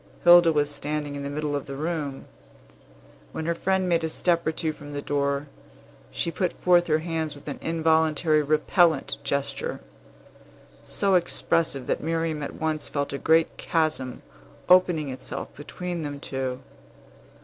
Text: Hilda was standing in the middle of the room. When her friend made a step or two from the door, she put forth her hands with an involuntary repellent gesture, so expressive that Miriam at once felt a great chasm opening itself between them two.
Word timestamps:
Hilda 0.23 0.51
was 0.51 0.71
standing 0.73 1.13
in 1.13 1.21
the 1.21 1.29
middle 1.29 1.55
of 1.55 1.67
the 1.67 1.75
room. 1.75 2.25
When 3.33 3.45
her 3.45 3.53
friend 3.53 3.87
made 3.87 4.03
a 4.03 4.09
step 4.09 4.47
or 4.47 4.51
two 4.51 4.73
from 4.73 4.93
the 4.93 5.01
door, 5.03 5.47
she 6.11 6.31
put 6.31 6.53
forth 6.53 6.87
her 6.87 6.97
hands 7.05 7.35
with 7.35 7.47
an 7.47 7.59
involuntary 7.61 8.41
repellent 8.41 9.17
gesture, 9.23 9.79
so 10.81 11.13
expressive 11.13 11.85
that 11.85 12.01
Miriam 12.01 12.41
at 12.41 12.55
once 12.55 12.89
felt 12.89 13.13
a 13.13 13.19
great 13.19 13.57
chasm 13.57 14.23
opening 14.67 15.09
itself 15.09 15.55
between 15.55 16.01
them 16.01 16.19
two. 16.19 16.61